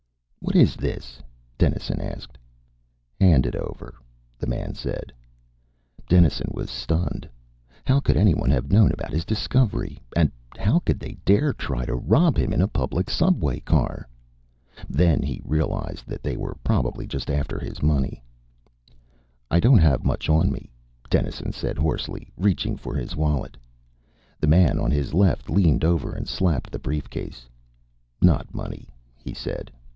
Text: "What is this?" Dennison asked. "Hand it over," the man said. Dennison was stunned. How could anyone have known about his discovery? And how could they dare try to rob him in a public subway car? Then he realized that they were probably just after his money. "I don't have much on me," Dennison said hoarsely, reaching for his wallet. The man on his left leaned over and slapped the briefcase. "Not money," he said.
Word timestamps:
"What 0.39 0.55
is 0.55 0.75
this?" 0.75 1.21
Dennison 1.59 2.01
asked. 2.01 2.35
"Hand 3.19 3.45
it 3.45 3.55
over," 3.55 3.93
the 4.39 4.47
man 4.47 4.73
said. 4.73 5.13
Dennison 6.09 6.49
was 6.51 6.71
stunned. 6.71 7.29
How 7.85 7.99
could 7.99 8.17
anyone 8.17 8.49
have 8.49 8.71
known 8.71 8.91
about 8.91 9.13
his 9.13 9.23
discovery? 9.23 9.99
And 10.15 10.31
how 10.57 10.79
could 10.79 10.99
they 10.99 11.17
dare 11.23 11.53
try 11.53 11.85
to 11.85 11.95
rob 11.95 12.35
him 12.37 12.51
in 12.51 12.61
a 12.61 12.67
public 12.67 13.07
subway 13.11 13.59
car? 13.59 14.07
Then 14.89 15.21
he 15.21 15.39
realized 15.45 16.07
that 16.07 16.23
they 16.23 16.35
were 16.35 16.57
probably 16.63 17.05
just 17.05 17.29
after 17.29 17.59
his 17.59 17.83
money. 17.83 18.23
"I 19.51 19.59
don't 19.59 19.77
have 19.77 20.03
much 20.03 20.27
on 20.29 20.51
me," 20.51 20.71
Dennison 21.11 21.53
said 21.53 21.77
hoarsely, 21.77 22.33
reaching 22.35 22.75
for 22.75 22.95
his 22.95 23.15
wallet. 23.15 23.55
The 24.39 24.47
man 24.47 24.79
on 24.79 24.89
his 24.89 25.13
left 25.13 25.47
leaned 25.47 25.85
over 25.85 26.11
and 26.11 26.27
slapped 26.27 26.71
the 26.71 26.79
briefcase. 26.79 27.47
"Not 28.19 28.55
money," 28.55 28.89
he 29.15 29.35
said. 29.35 29.71